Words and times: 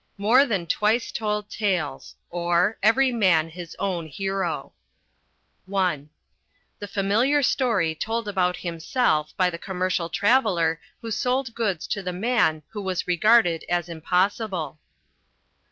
IX. 0.01 0.17
More 0.19 0.45
than 0.47 0.65
Twice 0.65 1.11
told 1.11 1.47
Tales; 1.47 2.15
or, 2.31 2.75
Every 2.81 3.11
Man 3.11 3.49
his 3.49 3.75
Own 3.77 4.07
Hero 4.07 4.73
(I) 5.71 6.05
The 6.79 6.87
familiar 6.87 7.43
story 7.43 7.93
told 7.93 8.27
about 8.27 8.57
himself 8.57 9.31
by 9.37 9.51
the 9.51 9.59
Commercial 9.59 10.09
Traveller 10.09 10.81
who 11.03 11.11
sold 11.11 11.53
goods 11.53 11.85
to 11.89 12.01
the 12.01 12.13
man 12.13 12.63
who 12.69 12.81
was 12.81 13.05
regarded 13.05 13.63
as 13.69 13.89
impossible. 13.89 14.79